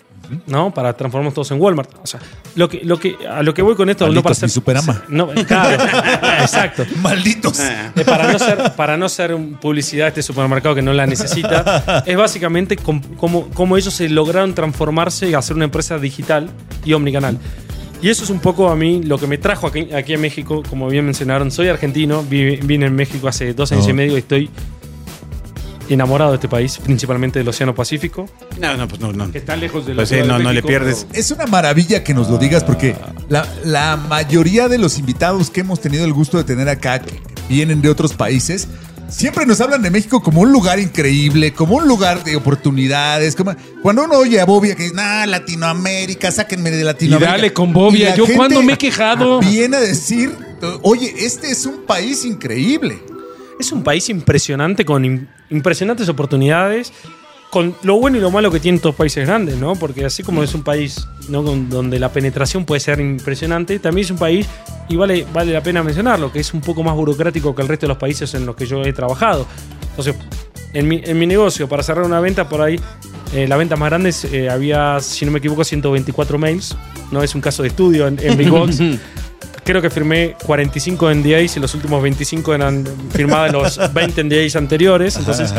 ¿no? 0.47 0.73
Para 0.73 0.93
transformarnos 0.95 1.33
todos 1.33 1.51
en 1.51 1.59
Walmart. 1.59 1.89
O 2.01 2.07
sea, 2.07 2.21
lo 2.55 2.69
que, 2.69 2.79
lo 2.85 2.97
que, 2.97 3.17
a 3.29 3.43
lo 3.43 3.53
que 3.53 3.61
voy 3.61 3.75
con 3.75 3.89
esto, 3.89 4.05
no 4.05 4.11
Malditos, 4.13 4.23
para 4.23 4.35
ser. 4.35 4.47
mi 4.47 4.51
Superama. 4.53 5.03
No, 5.09 5.27
claro, 5.45 5.83
exacto. 6.41 6.85
Malditos. 7.01 7.59
Eh, 7.59 8.05
para, 8.05 8.31
no 8.31 8.39
ser, 8.39 8.71
para 8.77 8.95
no 8.95 9.09
ser 9.09 9.35
publicidad 9.59 10.05
de 10.05 10.09
este 10.09 10.23
supermercado 10.23 10.73
que 10.73 10.81
no 10.81 10.93
la 10.93 11.05
necesita, 11.05 12.03
es 12.05 12.15
básicamente 12.15 12.77
cómo 12.77 13.49
cómo 13.53 13.75
ellos 13.75 13.93
se 13.93 14.07
lograron 14.07 14.53
transformarse 14.55 15.29
y 15.29 15.33
hacer 15.33 15.57
una 15.57 15.65
empresa 15.65 15.99
digital 15.99 16.49
y 16.85 16.93
omnicanal. 16.93 17.37
Y 18.01 18.09
eso 18.09 18.23
es 18.23 18.29
un 18.31 18.39
poco 18.39 18.69
a 18.69 18.75
mí 18.75 19.03
lo 19.03 19.17
que 19.19 19.27
me 19.27 19.37
trajo 19.37 19.67
aquí, 19.67 19.89
aquí 19.93 20.13
a 20.15 20.17
México, 20.17 20.63
como 20.69 20.87
bien 20.89 21.05
mencionaron. 21.05 21.51
Soy 21.51 21.67
argentino, 21.67 22.23
vi- 22.23 22.55
vine 22.57 22.87
en 22.87 22.95
México 22.95 23.27
hace 23.27 23.53
dos 23.53 23.71
años 23.71 23.87
y 23.87 23.93
medio 23.93 24.15
y 24.15 24.19
estoy 24.19 24.49
enamorado 25.89 26.31
de 26.31 26.35
este 26.35 26.47
país, 26.47 26.77
principalmente 26.81 27.39
del 27.39 27.47
Océano 27.49 27.75
Pacífico. 27.75 28.27
No, 28.59 28.75
no, 28.77 28.87
pues 28.87 29.01
no, 29.01 29.11
no. 29.11 29.29
que 29.31 29.39
está 29.39 29.55
lejos 29.55 29.85
de 29.85 29.93
la 29.93 29.97
Pues 29.97 30.09
sí, 30.09 30.15
Ciudad 30.15 30.37
de 30.37 30.43
no, 30.43 30.49
no 30.49 30.53
le 30.53 30.63
pierdes. 30.63 31.05
pero- 31.09 31.19
Es 31.19 31.31
una 31.31 31.45
maravilla 31.47 32.03
que 32.03 32.13
nos 32.13 32.29
lo 32.29 32.37
digas 32.37 32.63
porque 32.63 32.95
la, 33.29 33.45
la 33.65 33.97
mayoría 33.97 34.67
de 34.69 34.77
los 34.77 34.97
invitados 34.97 35.49
que 35.49 35.59
hemos 35.61 35.81
tenido 35.81 36.05
el 36.05 36.13
gusto 36.13 36.37
de 36.37 36.43
tener 36.45 36.69
acá, 36.69 36.99
que 36.99 37.11
vienen 37.49 37.81
de 37.81 37.89
otros 37.89 38.13
países, 38.13 38.67
siempre 39.11 39.45
nos 39.45 39.61
hablan 39.61 39.81
de 39.81 39.91
México 39.91 40.23
como 40.23 40.41
un 40.41 40.51
lugar 40.51 40.79
increíble, 40.79 41.53
como 41.53 41.75
un 41.75 41.87
lugar 41.87 42.23
de 42.23 42.35
oportunidades. 42.35 43.35
Como, 43.35 43.55
cuando 43.83 44.05
uno 44.05 44.15
oye 44.17 44.39
a 44.39 44.45
Bobia 44.45 44.75
que 44.75 44.83
dice, 44.83 44.95
nah, 44.95 45.25
Latinoamérica, 45.25 46.31
sáquenme 46.31 46.71
de 46.71 46.83
Latinoamérica. 46.83 47.37
Y 47.37 47.39
dale 47.41 47.53
con 47.53 47.73
Bobia, 47.73 48.15
yo 48.15 48.25
cuándo 48.35 48.61
me 48.63 48.73
he 48.73 48.77
quejado. 48.77 49.39
Viene 49.39 49.77
a 49.77 49.81
decir, 49.81 50.35
oye, 50.81 51.13
este 51.17 51.51
es 51.51 51.65
un 51.65 51.83
país 51.85 52.25
increíble. 52.25 53.01
Es 53.59 53.71
un 53.71 53.83
país 53.83 54.09
impresionante, 54.09 54.85
con 54.85 55.03
im- 55.03 55.27
impresionantes 55.51 56.09
oportunidades, 56.09 56.91
con 57.51 57.75
lo 57.83 57.97
bueno 57.97 58.17
y 58.17 58.21
lo 58.21 58.31
malo 58.31 58.49
que 58.49 58.59
tienen 58.59 58.79
todos 58.79 58.95
países 58.95 59.27
grandes, 59.27 59.57
¿no? 59.57 59.75
Porque 59.75 60.05
así 60.05 60.23
como 60.23 60.41
es 60.41 60.55
un 60.55 60.63
país 60.63 61.05
donde 61.27 61.99
la 61.99 62.11
penetración 62.11 62.65
puede 62.65 62.79
ser 62.79 62.99
impresionante, 63.01 63.77
también 63.77 64.05
es 64.05 64.11
un 64.11 64.17
país, 64.17 64.47
y 64.87 64.95
vale, 64.95 65.27
vale 65.31 65.51
la 65.51 65.61
pena 65.61 65.83
mencionarlo, 65.83 66.31
que 66.31 66.39
es 66.39 66.53
un 66.53 66.61
poco 66.61 66.81
más 66.81 66.95
burocrático 66.95 67.53
que 67.53 67.61
el 67.61 67.67
resto 67.67 67.85
de 67.85 67.89
los 67.89 67.97
países 67.97 68.33
en 68.33 68.45
los 68.45 68.55
que 68.55 68.65
yo 68.65 68.81
he 68.83 68.93
trabajado. 68.93 69.45
Entonces, 69.89 70.15
en 70.73 70.87
mi, 70.87 71.01
en 71.03 71.19
mi 71.19 71.27
negocio, 71.27 71.67
para 71.67 71.83
cerrar 71.83 72.05
una 72.05 72.21
venta, 72.21 72.47
por 72.47 72.61
ahí, 72.61 72.79
eh, 73.33 73.47
la 73.47 73.57
venta 73.57 73.75
más 73.75 73.89
grande 73.89 74.09
es, 74.09 74.23
eh, 74.25 74.49
había, 74.49 74.99
si 75.01 75.25
no 75.25 75.31
me 75.31 75.39
equivoco, 75.39 75.65
124 75.65 76.37
mails. 76.37 76.77
No 77.11 77.21
es 77.21 77.35
un 77.35 77.41
caso 77.41 77.63
de 77.63 77.69
estudio 77.69 78.07
en, 78.07 78.17
en 78.21 78.37
Big 78.37 78.49
Box. 78.49 78.79
Creo 79.63 79.81
que 79.81 79.89
firmé 79.89 80.35
45 80.45 81.13
NDAs 81.13 81.57
y 81.57 81.59
los 81.59 81.75
últimos 81.75 82.01
25 82.01 82.55
eran 82.55 82.87
firmados 83.11 83.77
los 83.77 83.93
20 83.93 84.23
NDAs 84.23 84.55
anteriores. 84.55 85.17
Entonces, 85.17 85.53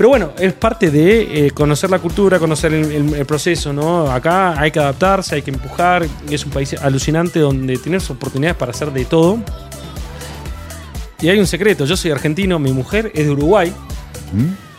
pero 0.00 0.08
bueno, 0.08 0.30
es 0.38 0.54
parte 0.54 0.90
de 0.90 1.46
eh, 1.48 1.50
conocer 1.50 1.90
la 1.90 1.98
cultura, 1.98 2.38
conocer 2.38 2.72
el, 2.72 2.90
el- 2.90 3.14
el 3.16 3.26
proceso, 3.26 3.70
¿no? 3.70 4.10
Acá 4.10 4.58
hay 4.58 4.70
que 4.70 4.78
adaptarse, 4.78 5.34
hay 5.34 5.42
que 5.42 5.50
empujar. 5.50 6.06
Es 6.30 6.42
un 6.46 6.52
país 6.52 6.72
alucinante 6.72 7.38
donde 7.38 7.76
tienes 7.76 8.08
oportunidades 8.08 8.56
para 8.56 8.70
hacer 8.72 8.90
de 8.92 9.04
todo. 9.04 9.38
Y 11.20 11.28
hay 11.28 11.38
un 11.38 11.46
secreto, 11.46 11.84
yo 11.84 11.98
soy 11.98 12.12
argentino, 12.12 12.58
mi 12.58 12.72
mujer 12.72 13.12
es 13.14 13.26
de 13.26 13.30
Uruguay 13.30 13.74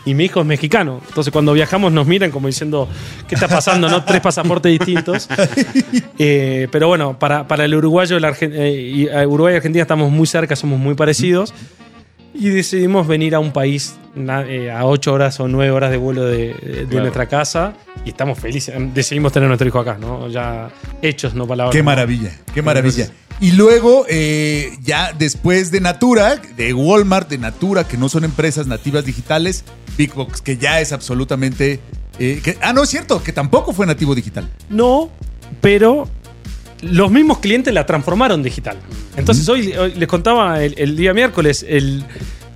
y 0.04 0.14
mi 0.14 0.24
hijo 0.24 0.40
es 0.40 0.46
mexicano. 0.46 1.00
Entonces 1.06 1.32
cuando 1.32 1.52
viajamos 1.52 1.92
nos 1.92 2.04
miran 2.04 2.32
como 2.32 2.48
diciendo, 2.48 2.88
¿qué 3.28 3.36
está 3.36 3.46
pasando? 3.46 3.88
¿No? 3.88 4.02
Tres 4.04 4.20
pasaportes 4.20 4.72
distintos. 4.76 5.28
Eh, 6.24 6.68
pero 6.70 6.86
bueno, 6.86 7.18
para, 7.18 7.48
para 7.48 7.64
el 7.64 7.74
uruguayo, 7.74 8.16
el 8.16 8.22
Argen- 8.24 8.52
eh, 8.54 8.70
y, 8.72 9.06
eh, 9.08 9.26
Uruguay 9.26 9.54
y 9.54 9.56
Argentina 9.56 9.82
estamos 9.82 10.08
muy 10.10 10.26
cerca, 10.26 10.54
somos 10.54 10.78
muy 10.78 10.94
parecidos. 10.94 11.52
Y 12.34 12.48
decidimos 12.48 13.06
venir 13.06 13.34
a 13.34 13.40
un 13.40 13.52
país 13.52 13.94
eh, 14.16 14.70
a 14.70 14.84
ocho 14.86 15.12
horas 15.12 15.38
o 15.40 15.48
nueve 15.48 15.70
horas 15.70 15.90
de 15.90 15.96
vuelo 15.98 16.24
de, 16.24 16.54
de 16.54 16.86
Claro. 16.86 17.00
nuestra 17.02 17.26
casa. 17.26 17.74
Y 18.04 18.10
estamos 18.10 18.38
felices. 18.38 18.74
Decidimos 18.94 19.32
tener 19.32 19.48
nuestro 19.48 19.68
hijo 19.68 19.78
acá, 19.78 19.98
¿no? 20.00 20.28
Ya 20.28 20.70
hechos, 21.02 21.34
no 21.34 21.46
palabras. 21.46 21.72
Qué 21.72 21.80
¿no? 21.80 21.84
maravilla, 21.86 22.30
qué 22.54 22.62
maravilla. 22.62 23.08
Y 23.40 23.52
luego, 23.52 24.06
eh, 24.08 24.72
ya 24.82 25.12
después 25.12 25.70
de 25.70 25.80
Natura, 25.80 26.36
de 26.56 26.72
Walmart, 26.72 27.28
de 27.28 27.38
Natura, 27.38 27.84
que 27.84 27.96
no 27.96 28.08
son 28.08 28.24
empresas 28.24 28.66
nativas 28.66 29.04
digitales, 29.04 29.64
Big 29.98 30.14
Box, 30.14 30.40
que 30.40 30.56
ya 30.56 30.80
es 30.80 30.92
absolutamente... 30.92 31.80
eh, 32.18 32.40
que- 32.42 32.56
ah, 32.62 32.72
no 32.72 32.84
es 32.84 32.88
cierto, 32.90 33.22
que 33.22 33.32
tampoco 33.32 33.72
fue 33.72 33.84
nativo 33.86 34.14
digital. 34.14 34.48
No, 34.70 35.10
pero 35.60 36.08
los 36.82 37.10
mismos 37.10 37.38
clientes 37.38 37.72
la 37.72 37.86
transformaron 37.86 38.42
digital. 38.42 38.76
Entonces 39.16 39.48
hoy, 39.48 39.72
hoy 39.72 39.94
les 39.94 40.08
contaba 40.08 40.62
el, 40.62 40.74
el 40.76 40.96
día 40.96 41.14
miércoles, 41.14 41.64
el, 41.68 42.04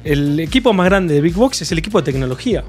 el 0.05 0.39
equipo 0.41 0.73
más 0.73 0.87
grande 0.87 1.15
de 1.15 1.21
Big 1.21 1.35
Box 1.35 1.63
es 1.63 1.73
el 1.73 1.79
equipo 1.79 2.01
de 2.01 2.11
tecnología. 2.13 2.65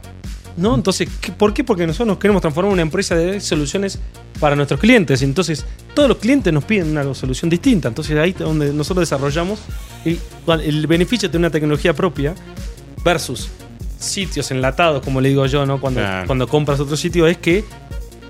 ¿No? 0.55 0.73
Entonces, 0.73 1.07
¿qué- 1.21 1.31
¿por 1.31 1.53
qué? 1.53 1.63
Porque 1.63 1.85
nosotros 1.85 2.07
nos 2.07 2.17
queremos 2.17 2.41
transformar 2.41 2.69
en 2.71 2.73
una 2.73 2.81
empresa 2.81 3.13
de 3.15 3.39
soluciones 3.39 3.99
para 4.39 4.55
nuestros 4.55 4.79
clientes. 4.79 5.21
Entonces, 5.21 5.63
todos 5.93 6.09
los 6.09 6.17
clientes 6.17 6.51
nos 6.51 6.63
piden 6.63 6.89
una 6.97 7.13
solución 7.13 7.47
distinta. 7.47 7.89
Entonces, 7.89 8.17
ahí 8.17 8.31
es 8.31 8.39
donde 8.39 8.73
nosotros 8.73 9.07
desarrollamos 9.07 9.59
el, 10.03 10.19
el 10.63 10.87
beneficio 10.87 11.29
de 11.29 11.31
tener 11.33 11.45
una 11.47 11.51
tecnología 11.51 11.93
propia 11.93 12.33
versus 13.05 13.49
sitios 13.99 14.49
enlatados, 14.49 15.03
como 15.03 15.21
le 15.21 15.29
digo 15.29 15.45
yo, 15.45 15.63
¿no? 15.67 15.79
Cuando, 15.79 15.99
Claro. 15.99 16.25
cuando 16.25 16.47
compras 16.47 16.79
otro 16.79 16.97
sitio, 16.97 17.27
es 17.27 17.37
que 17.37 17.63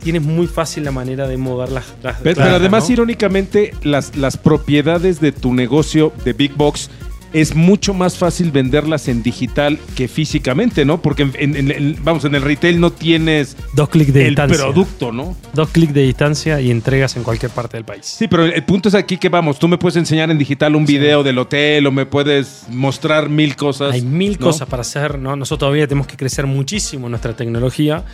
tienes 0.01 0.21
muy 0.21 0.47
fácil 0.47 0.83
la 0.85 0.91
manera 0.91 1.27
de 1.27 1.37
mover 1.37 1.71
las. 1.71 1.85
las 2.03 2.17
Pero, 2.21 2.41
además, 2.41 2.87
¿no? 2.87 2.93
irónicamente, 2.93 3.73
las, 3.83 4.15
las 4.15 4.37
propiedades 4.37 5.19
de 5.21 5.31
tu 5.31 5.53
negocio 5.53 6.11
de 6.25 6.33
Big 6.33 6.53
Box 6.55 6.89
es 7.33 7.53
mucho 7.55 7.93
más 7.93 8.17
fácil 8.17 8.51
venderlas 8.51 9.09
en 9.09 9.21
digital 9.21 9.77
que 9.97 10.07
físicamente, 10.07 10.85
¿no? 10.85 11.01
Porque, 11.01 11.23
en, 11.23 11.33
en- 11.37 11.55
en 11.57 11.71
el- 11.71 11.97
vamos, 12.01 12.23
en 12.23 12.33
el 12.35 12.41
retail 12.41 12.79
no 12.79 12.91
tienes 12.91 13.57
Dos 13.73 13.89
clics 13.89 14.13
de 14.13 14.21
el 14.21 14.27
distancia. 14.29 14.63
producto, 14.63 15.11
¿no? 15.11 15.35
Dos 15.53 15.69
clics 15.69 15.93
de 15.93 16.03
distancia 16.03 16.61
y 16.61 16.71
entregas 16.71 17.17
en 17.17 17.23
cualquier 17.23 17.51
parte 17.51 17.75
del 17.75 17.83
país. 17.83 18.05
Sí, 18.05 18.29
pero 18.29 18.45
el, 18.45 18.53
el 18.53 18.63
punto 18.63 18.87
es 18.87 18.95
aquí 18.95 19.17
que 19.17 19.27
vamos, 19.27 19.59
tú 19.59 19.67
me 19.67 19.77
puedes 19.77 19.97
enseñar 19.97 20.31
en 20.31 20.37
digital 20.37 20.73
un 20.77 20.85
video 20.85 21.21
del 21.21 21.37
hotel 21.37 21.85
o 21.87 21.91
me 21.91 22.05
puedes 22.05 22.63
mostrar 22.69 23.27
mil 23.27 23.57
cosas. 23.57 23.93
Hay 23.93 24.03
mil 24.03 24.37
¿no? 24.39 24.45
cosas 24.45 24.67
para 24.69 24.81
hacer, 24.81 25.19
¿no? 25.19 25.35
Nosotros 25.35 25.59
todavía 25.67 25.85
tenemos 25.85 26.07
que 26.07 26.15
crecer 26.15 26.47
muchísimo 26.47 27.09
nuestra 27.09 27.35
tecnología. 27.35 28.05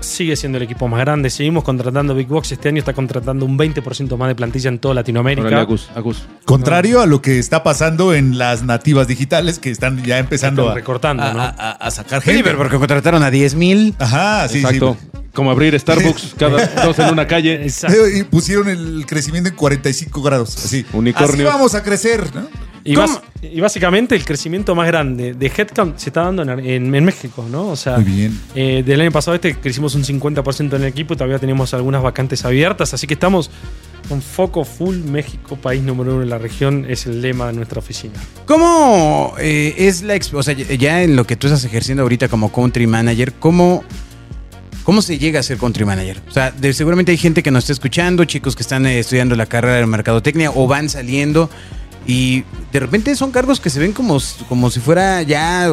Sigue 0.00 0.36
siendo 0.36 0.58
el 0.58 0.64
equipo 0.64 0.88
más 0.88 1.00
grande. 1.00 1.30
Seguimos 1.30 1.64
contratando 1.64 2.14
Big 2.14 2.26
Box. 2.28 2.52
Este 2.52 2.68
año 2.68 2.78
está 2.78 2.92
contratando 2.92 3.44
un 3.46 3.58
20% 3.58 4.16
más 4.16 4.28
de 4.28 4.34
plantilla 4.34 4.68
en 4.68 4.78
toda 4.78 4.94
Latinoamérica. 4.94 5.46
Órale, 5.48 5.62
Agus, 5.62 5.88
Agus. 5.94 6.22
Contrario 6.44 7.00
a 7.00 7.06
lo 7.06 7.20
que 7.22 7.38
está 7.38 7.62
pasando 7.62 8.14
en 8.14 8.38
las 8.38 8.62
nativas 8.62 9.06
digitales 9.06 9.58
que 9.58 9.70
están 9.70 10.02
ya 10.04 10.18
empezando 10.18 10.62
Están 10.62 10.72
a, 10.72 10.74
recortando, 10.74 11.22
a- 11.22 11.32
¿no? 11.34 11.40
a- 11.40 11.48
a- 11.58 11.70
a 11.72 11.90
sacar 11.90 12.22
Sí, 12.22 12.28
gente. 12.30 12.44
pero 12.44 12.58
porque 12.58 12.76
contrataron 12.78 13.22
a 13.22 13.30
10 13.30 13.54
mil. 13.54 13.94
Ajá, 13.98 14.48
sí, 14.48 14.58
Exacto. 14.58 14.96
Como 15.32 15.50
abrir 15.52 15.78
Starbucks 15.78 16.34
cada 16.38 16.66
dos 16.84 16.98
en 16.98 17.12
una 17.12 17.26
calle. 17.26 17.62
Exacto. 17.62 17.96
sí. 18.12 18.20
Y 18.20 18.22
pusieron 18.24 18.68
el 18.68 19.04
crecimiento 19.06 19.48
en 19.48 19.54
45 19.54 20.22
grados. 20.22 20.56
Así. 20.56 20.84
Unicornios. 20.92 21.34
Así 21.34 21.42
vamos 21.44 21.74
a 21.76 21.82
crecer, 21.84 22.34
¿no? 22.34 22.48
Y, 22.82 22.94
¿Cómo? 22.94 23.06
bas- 23.06 23.20
y 23.42 23.60
básicamente 23.60 24.14
el 24.14 24.24
crecimiento 24.24 24.74
más 24.74 24.86
grande 24.86 25.32
de 25.34 25.46
Headcount 25.46 25.96
se 25.98 26.10
está 26.10 26.22
dando 26.24 26.42
en, 26.42 26.50
en- 26.60 26.94
en 26.94 27.04
México, 27.04 27.46
¿no? 27.50 27.68
O 27.68 27.76
sea, 27.76 27.96
Muy 27.98 28.10
bien. 28.12 28.40
eh, 28.54 28.82
del 28.84 29.00
año 29.00 29.10
pasado 29.12 29.34
este 29.34 29.54
crecimos 29.56 29.94
un 29.94 30.04
50% 30.04 30.76
en 30.76 30.82
el 30.82 30.88
equipo 30.88 31.14
y 31.14 31.16
todavía 31.16 31.38
tenemos 31.38 31.72
algunas 31.72 32.02
vacantes 32.02 32.44
abiertas, 32.44 32.92
así 32.92 33.06
que 33.06 33.14
estamos 33.14 33.50
con 34.08 34.20
foco 34.22 34.64
full 34.64 34.96
México, 34.96 35.56
país 35.56 35.82
número 35.82 36.14
uno 36.14 36.22
en 36.24 36.30
la 36.30 36.38
región, 36.38 36.84
es 36.88 37.06
el 37.06 37.22
lema 37.22 37.46
de 37.46 37.52
nuestra 37.52 37.78
oficina. 37.78 38.14
¿Cómo 38.44 39.34
eh, 39.38 39.74
es 39.78 40.02
la 40.02 40.18
o 40.34 40.42
sea, 40.42 40.52
ya 40.54 41.02
en 41.02 41.14
lo 41.16 41.24
que 41.26 41.36
tú 41.36 41.46
estás 41.46 41.64
ejerciendo 41.64 42.02
ahorita 42.02 42.28
como 42.28 42.50
country 42.52 42.86
manager, 42.86 43.32
cómo, 43.34 43.84
cómo 44.84 45.00
se 45.00 45.18
llega 45.18 45.40
a 45.40 45.42
ser 45.42 45.58
country 45.58 45.84
manager? 45.84 46.20
O 46.28 46.32
sea, 46.32 46.50
de- 46.50 46.72
seguramente 46.72 47.12
hay 47.12 47.18
gente 47.18 47.42
que 47.42 47.50
nos 47.50 47.64
está 47.64 47.72
escuchando, 47.72 48.24
chicos 48.24 48.56
que 48.56 48.62
están 48.62 48.84
eh, 48.86 48.98
estudiando 48.98 49.36
la 49.36 49.46
carrera 49.46 49.76
de 49.76 49.86
mercadotecnia 49.86 50.50
o 50.54 50.66
van 50.66 50.88
saliendo 50.88 51.48
y 52.10 52.44
de 52.72 52.80
repente 52.80 53.14
son 53.14 53.30
cargos 53.30 53.60
que 53.60 53.70
se 53.70 53.78
ven 53.78 53.92
como, 53.92 54.18
como 54.48 54.70
si 54.70 54.80
fuera 54.80 55.22
ya 55.22 55.64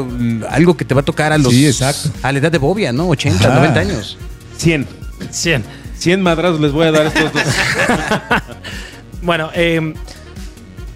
algo 0.50 0.78
que 0.78 0.86
te 0.86 0.94
va 0.94 1.02
a 1.02 1.06
tocar 1.06 1.32
a 1.34 1.38
los 1.38 1.52
Sí, 1.54 1.66
exacto. 1.66 2.10
a 2.22 2.32
la 2.32 2.40
edad 2.40 2.52
de 2.52 2.58
Bobia, 2.58 2.92
¿no? 2.94 3.08
80, 3.10 3.48
Ajá. 3.48 3.56
90 3.56 3.80
años. 3.80 4.18
100. 4.58 4.88
100. 5.32 5.64
100 5.98 6.22
madrazos 6.22 6.60
les 6.62 6.72
voy 6.72 6.88
a 6.88 6.92
dar 6.92 7.08
estos 7.08 7.34
dos. 7.34 7.44
Bueno, 9.22 9.50
eh, 9.56 9.94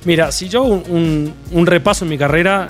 mira, 0.06 0.32
si 0.32 0.48
yo 0.48 0.64
un, 0.64 0.84
un- 0.90 1.34
un 1.52 1.66
repaso 1.66 2.06
en 2.06 2.10
mi 2.12 2.18
carrera, 2.18 2.68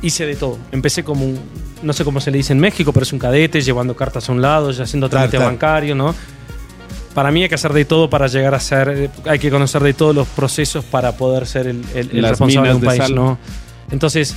hice 0.00 0.26
de 0.26 0.36
todo. 0.36 0.58
Empecé 0.70 1.02
como 1.04 1.24
un, 1.24 1.40
no 1.82 1.92
sé 1.92 2.04
cómo 2.04 2.20
se 2.20 2.30
le 2.30 2.38
dice 2.38 2.52
en 2.52 2.60
México, 2.60 2.92
pero 2.92 3.02
es 3.04 3.12
un 3.12 3.18
cadete, 3.18 3.60
llevando 3.60 3.96
cartas 3.96 4.28
a 4.28 4.32
un 4.32 4.40
lado, 4.40 4.70
ya 4.70 4.84
haciendo 4.84 5.08
Claro, 5.10 5.22
trámite 5.28 5.36
claro. 5.38 5.50
bancario, 5.52 5.94
¿no? 5.94 6.14
Para 7.14 7.30
mí 7.30 7.42
hay 7.42 7.48
que 7.48 7.54
hacer 7.56 7.72
de 7.72 7.84
todo 7.84 8.08
para 8.08 8.26
llegar 8.26 8.54
a 8.54 8.60
ser, 8.60 8.88
eh, 8.88 9.10
hay 9.26 9.38
que 9.38 9.50
conocer 9.50 9.82
de 9.82 9.92
todos 9.92 10.14
los 10.14 10.26
procesos 10.28 10.84
para 10.84 11.16
poder 11.16 11.46
ser 11.46 11.66
el, 11.66 11.82
el- 11.94 12.10
el 12.16 12.28
responsable 12.28 12.70
de 12.70 12.74
un 12.76 12.80
de 12.80 12.86
país, 12.86 13.02
sal. 13.02 13.14
¿no? 13.14 13.38
Entonces, 13.90 14.34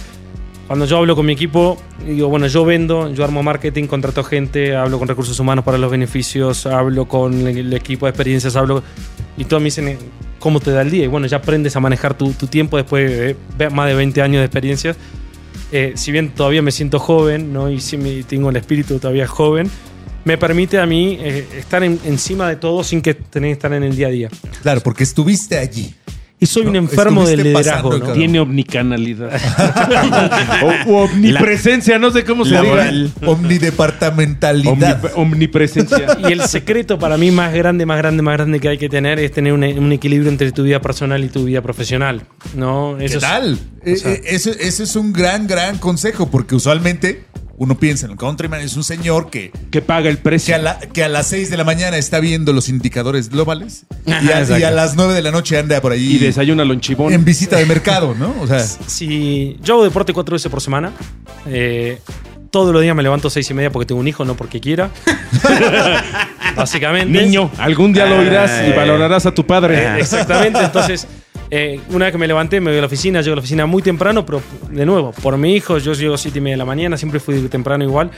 cuando 0.67 0.85
yo 0.85 0.97
hablo 0.97 1.15
con 1.15 1.25
mi 1.25 1.33
equipo, 1.33 1.77
digo, 2.05 2.27
bueno, 2.27 2.47
yo 2.47 2.65
vendo, 2.65 3.13
yo 3.13 3.23
armo 3.23 3.43
marketing, 3.43 3.85
contrato 3.87 4.23
gente, 4.23 4.75
hablo 4.75 4.99
con 4.99 5.07
recursos 5.07 5.39
humanos 5.39 5.63
para 5.63 5.77
los 5.77 5.89
beneficios, 5.91 6.65
hablo 6.65 7.05
con 7.07 7.47
el, 7.47 7.71
equipo 7.73 8.07
de 8.07 8.09
experiencias, 8.09 8.55
hablo. 8.55 8.83
Y 9.37 9.45
todos 9.45 9.61
me 9.61 9.65
dicen, 9.65 9.97
¿cómo 10.39 10.59
te 10.59 10.71
da 10.71 10.81
el 10.81 10.89
día? 10.91 11.05
Y 11.05 11.07
bueno, 11.07 11.27
ya 11.27 11.37
aprendes 11.37 11.75
a 11.75 11.79
manejar 11.79 12.15
tu, 12.17 12.33
tu 12.33 12.47
tiempo 12.47 12.77
después 12.77 13.35
de 13.57 13.69
más 13.69 13.87
de 13.87 13.93
20 13.95 14.21
años 14.21 14.39
de 14.39 14.45
experiencia. 14.45 14.95
Eh, 15.71 15.93
si 15.95 16.11
bien 16.11 16.29
todavía 16.31 16.61
me 16.61 16.71
siento 16.71 16.99
joven, 16.99 17.53
¿no? 17.53 17.69
Y 17.69 17.79
si 17.79 17.95
me- 17.97 18.23
tengo 18.23 18.49
el 18.49 18.55
espíritu 18.55 18.97
todavía 18.99 19.27
joven, 19.27 19.69
me 20.25 20.37
permite 20.37 20.79
a 20.79 20.85
mí 20.85 21.17
eh, 21.21 21.47
estar 21.57 21.83
en- 21.83 21.99
encima 22.05 22.49
de 22.49 22.57
todo 22.57 22.83
sin 22.83 23.01
que 23.01 23.13
tener 23.13 23.49
que 23.49 23.53
estar 23.53 23.71
en 23.73 23.83
el 23.83 23.95
día 23.95 24.07
a 24.07 24.11
día. 24.11 24.29
Claro, 24.61 24.81
porque 24.81 25.03
estuviste 25.03 25.57
allí. 25.57 25.93
Y 26.37 26.47
soy 26.47 26.65
un 26.65 26.75
enfermo 26.75 27.25
del 27.25 27.43
liderazgo, 27.43 27.97
¿no? 27.97 28.11
Tiene 28.11 28.41
omnicanalidad. 28.41 29.31
o, 30.87 30.91
o 30.91 31.03
omnipresencia, 31.05 31.97
no 31.97 32.11
sé 32.11 32.25
cómo 32.25 32.43
se 32.43 32.59
diga. 32.59 32.91
Omnidepartamentalidad. 33.25 35.01
Omnip- 35.01 35.11
omnipresencia. 35.15 36.17
Y 36.27 36.33
el 36.33 36.41
secreto 36.41 36.99
para 36.99 37.17
mí 37.17 37.31
más 37.31 37.53
grande, 37.53 37.85
más 37.85 37.97
grande, 37.97 38.21
más 38.21 38.33
grande 38.37 38.59
que 38.59 38.67
hay 38.67 38.77
que 38.77 38.89
tener 38.89 39.17
es 39.19 39.31
tener 39.31 39.53
un, 39.53 39.63
un 39.63 39.91
equilibrio 39.93 40.29
entre 40.29 40.51
tu 40.51 40.63
vida 40.63 40.81
personal 40.81 41.23
y 41.23 41.29
tu 41.29 41.45
vida 41.45 41.61
profesional. 41.61 42.23
¿no? 42.53 42.95
¿Qué 42.99 43.05
Eso 43.05 43.17
es-? 43.17 43.23
Eh, 43.85 43.95
sea- 43.97 44.11
eh, 44.13 44.21
eso, 44.25 44.51
eso 44.51 44.83
es 44.83 44.95
un 44.95 45.13
gran, 45.13 45.47
gran 45.47 45.77
consejo, 45.77 46.29
porque 46.29 46.55
usualmente 46.55 47.23
uno 47.57 47.77
piensa 47.79 48.05
en 48.05 48.11
el 48.13 48.17
countryman 48.17 48.59
es 48.61 48.75
un 48.75 48.83
señor 48.83 49.29
que, 49.29 49.51
que 49.71 49.81
paga 49.81 50.09
el 50.09 50.17
que, 50.17 50.23
precio. 50.23 50.55
a, 50.55 50.57
la- 50.57 50.79
que 50.79 51.03
a 51.03 51.09
las 51.09 51.27
6 51.27 51.49
de 51.49 51.57
la 51.57 51.63
mañana 51.63 51.97
está 51.97 52.19
viendo 52.19 52.51
los 52.53 52.67
indicadores 52.69 53.29
globales 53.29 53.85
y, 54.05 54.11
a, 54.11 54.21
y 54.21 54.27
exacto. 54.27 54.67
a 54.67 54.71
las 54.71 54.95
9 54.95 55.13
de 55.13 55.21
la 55.21 55.31
noche 55.31 55.57
anda 55.57 55.79
por 55.81 55.91
ahallí 55.93 56.15
Y 56.15 56.19
desayuna 56.19 56.65
lonchibón. 56.65 57.13
en 57.13 57.23
visita 57.23 57.55
de 57.57 57.65
mercado, 57.65 58.13
¿no? 58.13 58.33
O 58.41 58.47
sea, 58.47 58.59
Si 58.87 59.57
yo 59.63 59.75
hago 59.75 59.83
deporte 59.85 60.11
cuatro 60.13 60.33
veces 60.33 60.51
por 60.51 60.59
semana, 60.61 60.91
eh, 61.47 61.99
todos 62.51 62.71
los 62.73 62.81
días 62.81 62.95
me 62.95 63.03
levanto 63.03 63.27
a 63.27 63.31
seis 63.31 63.49
y 63.49 63.53
media 63.53 63.69
porque 63.71 63.85
tengo 63.85 63.99
un 64.01 64.07
hijo, 64.07 64.23
no 64.25 64.35
porque 64.35 64.59
quiera. 64.61 64.89
Básicamente. 66.55 67.21
Niño, 67.21 67.51
algún 67.57 67.91
día 67.93 68.05
lo 68.05 68.17
oirás 68.19 68.51
y 68.67 68.71
valorarás 68.71 69.25
a 69.25 69.33
tu 69.33 69.45
padre. 69.45 69.77
Eh, 69.83 69.99
Exactamente, 69.99 70.59
entonces 70.59 71.07
eh, 71.51 71.79
una 71.89 72.05
vez 72.05 72.11
que 72.11 72.17
me 72.17 72.27
levanté 72.27 72.59
me 72.59 72.71
voy 72.71 72.77
a 72.77 72.81
la 72.81 72.87
oficina, 72.87 73.21
llego 73.21 73.33
a 73.33 73.35
la 73.37 73.39
oficina 73.41 73.65
muy 73.65 73.81
temprano, 73.81 74.25
pero 74.25 74.41
de 74.69 74.85
nuevo, 74.85 75.11
por 75.11 75.37
mi 75.37 75.55
hijo, 75.55 75.77
yo 75.77 75.93
llego 75.93 76.15
a 76.15 76.17
siete 76.17 76.39
y 76.39 76.41
media 76.41 76.53
de 76.53 76.59
la 76.59 76.65
mañana, 76.65 76.97
siempre 76.97 77.19
fui 77.19 77.39
temprano 77.47 77.83
igual. 77.83 78.11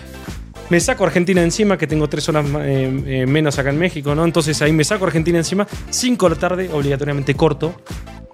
Me 0.70 0.80
saco 0.80 1.06
Argentina 1.06 1.42
encima, 1.42 1.78
que 1.78 1.88
tengo 1.88 2.10
tres 2.10 2.28
horas 2.28 2.46
eh, 2.60 3.04
eh, 3.06 3.26
menos 3.26 3.58
acá 3.58 3.70
en 3.70 3.80
México, 3.80 4.14
¿no? 4.16 4.26
Entonces 4.26 4.62
ahí 4.62 4.74
me 4.74 4.84
saco 4.84 5.06
Argentina 5.06 5.38
encima, 5.38 5.66
cinco 5.90 6.28
de 6.28 6.36
la 6.36 6.42
tarde, 6.42 6.70
obligatoriamente 6.72 7.36
corto, 7.36 7.82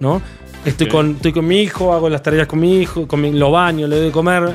¿no? 0.00 0.20
Estoy, 0.64 0.88
con, 0.88 1.10
estoy 1.12 1.32
con 1.32 1.46
mi 1.46 1.60
hijo, 1.60 1.92
hago 1.92 2.08
las 2.08 2.22
tareas 2.22 2.46
con 2.46 2.58
mi 2.58 2.80
hijo, 2.80 3.06
con 3.06 3.20
mi, 3.20 3.32
lo 3.32 3.50
baño, 3.50 3.86
le 3.86 3.96
doy 3.96 4.06
de 4.06 4.12
comer, 4.12 4.54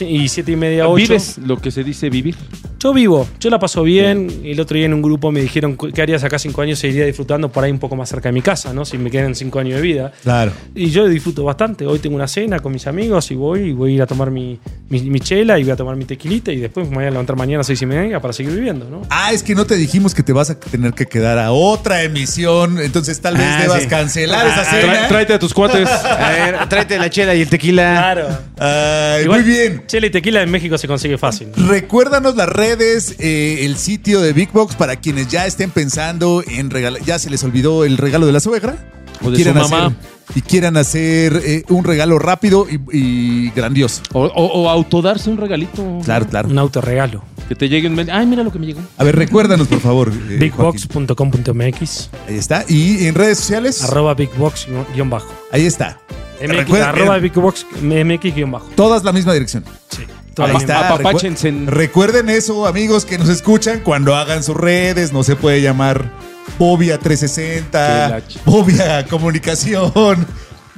y 0.00 0.28
siete 0.28 0.52
y 0.52 0.56
media, 0.56 0.88
ocho. 0.88 0.96
¿Vives 0.96 1.38
lo 1.38 1.56
que 1.58 1.70
se 1.70 1.84
dice 1.84 2.10
vivir? 2.10 2.36
Yo 2.84 2.92
vivo, 2.92 3.26
yo 3.40 3.48
la 3.48 3.58
paso 3.58 3.82
bien. 3.82 4.42
El 4.44 4.60
otro 4.60 4.76
día 4.76 4.84
en 4.84 4.92
un 4.92 5.00
grupo 5.00 5.32
me 5.32 5.40
dijeron, 5.40 5.74
¿qué 5.94 6.02
harías 6.02 6.22
acá 6.22 6.38
cinco 6.38 6.60
años? 6.60 6.78
Seguiría 6.78 7.06
disfrutando 7.06 7.50
por 7.50 7.64
ahí 7.64 7.70
un 7.72 7.78
poco 7.78 7.96
más 7.96 8.10
cerca 8.10 8.28
de 8.28 8.34
mi 8.34 8.42
casa, 8.42 8.74
¿no? 8.74 8.84
Si 8.84 8.98
me 8.98 9.10
quedan 9.10 9.34
cinco 9.34 9.58
años 9.58 9.76
de 9.76 9.80
vida. 9.80 10.12
claro. 10.22 10.52
Y 10.74 10.90
yo 10.90 11.08
disfruto 11.08 11.44
bastante. 11.44 11.86
Hoy 11.86 11.98
tengo 11.98 12.14
una 12.16 12.28
cena 12.28 12.60
con 12.60 12.72
mis 12.72 12.86
amigos 12.86 13.30
y 13.30 13.36
voy 13.36 13.60
y 13.70 13.72
voy 13.72 13.92
a 13.92 13.94
ir 13.94 14.02
a 14.02 14.06
tomar 14.06 14.30
mi, 14.30 14.60
mi, 14.90 15.00
mi 15.00 15.18
chela 15.18 15.58
y 15.58 15.62
voy 15.62 15.72
a 15.72 15.76
tomar 15.76 15.96
mi 15.96 16.04
tequilita 16.04 16.52
y 16.52 16.56
después 16.58 16.86
me 16.90 16.96
voy 16.96 17.04
a 17.06 17.10
levantar 17.10 17.36
mañana 17.36 17.62
a 17.62 17.64
seis 17.64 17.80
y 17.80 17.86
media 17.86 18.20
para 18.20 18.34
seguir 18.34 18.52
viviendo, 18.52 18.84
¿no? 18.90 19.00
Ah, 19.08 19.32
es 19.32 19.42
que 19.42 19.54
no 19.54 19.64
te 19.64 19.76
dijimos 19.76 20.14
que 20.14 20.22
te 20.22 20.34
vas 20.34 20.50
a 20.50 20.60
tener 20.60 20.92
que 20.92 21.06
quedar 21.06 21.38
a 21.38 21.52
otra 21.52 22.02
emisión, 22.02 22.78
entonces 22.82 23.18
tal 23.18 23.38
vez 23.38 23.46
Ah, 23.48 23.62
debas 23.62 23.82
sí. 23.84 23.88
cancelar 23.88 24.46
esa 24.46 24.62
Tra- 24.62 24.80
cena. 24.82 25.08
tráete 25.08 25.32
a 25.32 25.38
tus 25.38 25.54
cuates. 25.54 25.88
A 26.04 26.30
ver, 26.32 26.68
tráete 26.68 26.98
la 26.98 27.08
chela 27.08 27.34
y 27.34 27.40
el 27.40 27.48
tequila. 27.48 27.94
Claro. 28.14 28.28
Ay, 28.58 29.22
Igual, 29.24 29.40
muy 29.42 29.50
bien. 29.50 29.84
Chela 29.86 30.06
y 30.06 30.10
tequila 30.10 30.42
en 30.42 30.50
México 30.50 30.76
se 30.76 30.86
consigue 30.86 31.16
fácil. 31.16 31.48
Recuérdanos 31.56 32.36
las 32.36 32.48
eh, 32.80 33.64
el 33.64 33.76
sitio 33.76 34.20
de 34.20 34.32
Big 34.32 34.50
Box 34.52 34.74
para 34.76 34.96
quienes 34.96 35.28
ya 35.28 35.46
estén 35.46 35.70
pensando 35.70 36.42
en 36.46 36.70
regalar. 36.70 37.02
¿Ya 37.04 37.18
se 37.18 37.30
les 37.30 37.42
olvidó 37.44 37.84
el 37.84 37.96
regalo 37.98 38.26
de 38.26 38.32
la 38.32 38.40
suegra? 38.40 38.76
O 39.22 39.30
de 39.30 39.36
Quieran 39.36 39.54
su 39.64 39.70
mamá. 39.70 39.86
hacer- 39.86 40.14
y 40.34 40.40
quieran 40.40 40.76
hacer 40.76 41.40
eh, 41.44 41.64
un 41.68 41.84
regalo 41.84 42.18
rápido 42.18 42.66
y, 42.68 42.80
y 42.92 43.50
grandioso. 43.50 44.02
O, 44.12 44.24
o- 44.24 44.62
o 44.62 44.68
autodarse 44.70 45.28
un 45.30 45.36
regalito. 45.36 46.00
Claro, 46.04 46.26
claro. 46.26 46.48
Un 46.48 46.58
autorregalo. 46.58 47.22
Que 47.48 47.54
te 47.54 47.68
llegue 47.68 47.88
un... 47.88 47.94
men- 47.94 48.10
Ay, 48.10 48.24
mira 48.26 48.42
lo 48.42 48.50
que 48.50 48.58
me 48.58 48.66
llegó. 48.66 48.80
A 48.96 49.04
ver, 49.04 49.14
recuérdanos, 49.16 49.68
por 49.68 49.80
favor. 49.80 50.10
eh. 50.30 50.38
Bigbox.com.mx 50.38 52.10
Ahí 52.28 52.36
está. 52.38 52.64
Y 52.68 53.06
en 53.06 53.14
redes 53.14 53.38
sociales. 53.38 53.82
arroba 53.84 54.14
bigbox 54.14 54.66
guion 54.94 55.10
bajo. 55.10 55.32
Ahí 55.52 55.66
está. 55.66 56.00
MX, 56.42 56.72
arroba 56.80 57.16
eh, 57.18 57.20
bigbox 57.20 57.66
mx 57.82 58.34
guion 58.34 58.50
bajo. 58.50 58.66
Todas 58.74 59.04
la 59.04 59.12
misma 59.12 59.32
dirección. 59.34 59.64
Sí. 59.90 60.02
Ahí 60.38 60.56
está. 60.56 60.88
Apapáchense 60.94 61.52
Recuerden 61.66 62.28
eso, 62.30 62.66
amigos 62.66 63.04
que 63.04 63.18
nos 63.18 63.28
escuchan, 63.28 63.80
cuando 63.80 64.16
hagan 64.16 64.42
sus 64.42 64.56
redes, 64.56 65.12
no 65.12 65.22
se 65.22 65.36
puede 65.36 65.60
llamar 65.62 66.10
Bobia 66.58 66.96
Qué 66.98 67.04
360, 67.04 68.08
la 68.08 68.18
ch- 68.20 68.38
Bobia 68.44 69.06
Comunicación, 69.06 70.26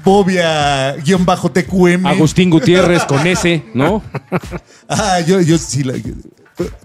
Bobia-TQM. 0.05 2.07
Agustín 2.07 2.51
Gutiérrez 2.51 3.05
con 3.05 3.27
ese, 3.27 3.65
¿no? 3.75 4.03
Ah, 4.89 5.19
yo, 5.21 5.41
yo 5.41 5.59
sí 5.59 5.83
la. 5.83 5.95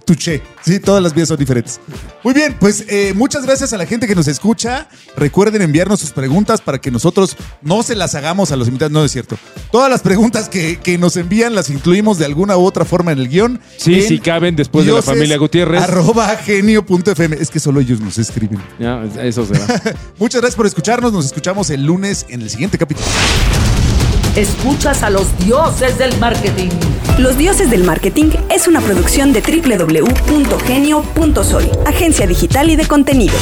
Tuché. 0.06 0.42
Sí, 0.62 0.80
todas 0.80 1.02
las 1.02 1.14
vías 1.14 1.30
son 1.30 1.38
diferentes. 1.38 1.80
Muy 2.24 2.34
bien, 2.34 2.56
pues 2.60 2.86
eh, 2.90 3.14
muchas 3.16 3.46
gracias 3.46 3.72
a 3.72 3.78
la 3.78 3.86
gente 3.86 4.08
que 4.08 4.16
nos 4.16 4.28
escucha. 4.28 4.88
Recuerden 5.16 5.62
enviarnos 5.62 6.02
sus 6.02 6.12
preguntas 6.12 6.60
para 6.60 6.80
que 6.80 6.92
nosotros 6.92 7.38
no 7.62 7.82
se 7.82 7.96
las 7.96 8.14
hagamos 8.16 8.52
a 8.52 8.58
los 8.58 8.68
invitados. 8.68 8.92
No 8.92 9.06
es 9.06 9.12
cierto. 9.12 9.38
Todas 9.72 9.90
las 9.90 10.02
preguntas 10.02 10.50
que, 10.50 10.78
que 10.80 10.98
nos 10.98 11.16
envían 11.16 11.56
las 11.56 11.70
incluimos 11.70 12.18
de 12.18 12.26
alguna 12.26 12.58
u 12.58 12.66
otra 12.66 12.84
forma 12.84 13.14
en 13.14 13.20
el 13.20 13.30
guion. 13.30 13.62
Sí, 13.78 14.02
sí 14.02 14.20
caben 14.20 14.56
después 14.58 14.86
de 14.86 14.92
la 14.92 15.02
familia 15.02 15.38
Gutiérrez. 15.38 15.82
Arroba 15.82 16.28
genio.fm. 16.36 17.38
Es 17.40 17.50
que 17.50 17.60
solo 17.60 17.80
ellos 17.80 18.02
nos 18.02 18.18
escriben. 18.18 18.62
Ya, 18.78 19.04
eso 19.22 19.46
será. 19.46 19.82
Muchas 20.20 20.42
gracias 20.42 20.58
por 20.58 20.66
escucharnos. 20.66 21.14
Nos 21.14 21.26
escuchamos 21.26 21.70
el 21.70 21.86
lunes 21.86 22.26
en 22.30 22.42
el 22.42 22.50
siguiente 22.50 22.78
capítulo. 22.78 23.08
Escuchas 24.36 25.04
a 25.04 25.10
los 25.10 25.38
dioses 25.40 25.98
del 25.98 26.18
marketing. 26.18 26.70
Los 27.18 27.38
Dioses 27.38 27.70
del 27.70 27.84
Marketing 27.84 28.30
es 28.50 28.70
una 28.70 28.80
producción 28.80 29.34
de 29.34 29.42
www.genio.soy, 29.42 31.70
agencia 31.86 32.26
digital 32.26 32.70
y 32.70 32.78
de 32.78 32.88
contenidos. 32.88 33.42